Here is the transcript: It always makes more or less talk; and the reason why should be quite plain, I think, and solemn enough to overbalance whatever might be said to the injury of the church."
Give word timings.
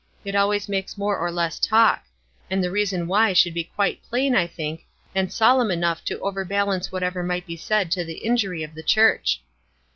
It 0.25 0.33
always 0.33 0.67
makes 0.67 0.97
more 0.97 1.15
or 1.15 1.29
less 1.29 1.59
talk; 1.59 2.01
and 2.49 2.63
the 2.63 2.71
reason 2.71 3.05
why 3.07 3.33
should 3.33 3.53
be 3.53 3.65
quite 3.65 4.01
plain, 4.01 4.33
I 4.35 4.47
think, 4.47 4.85
and 5.13 5.31
solemn 5.31 5.69
enough 5.69 6.03
to 6.05 6.19
overbalance 6.21 6.91
whatever 6.91 7.21
might 7.21 7.45
be 7.45 7.55
said 7.55 7.91
to 7.91 8.03
the 8.03 8.17
injury 8.17 8.63
of 8.63 8.73
the 8.73 8.81
church." 8.81 9.43